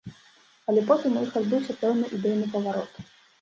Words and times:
Але 0.71 0.81
потым 0.89 1.19
у 1.19 1.25
іх 1.25 1.37
адбыўся 1.41 1.77
пэўны 1.83 2.09
ідэйны 2.21 2.49
паварот. 2.57 2.91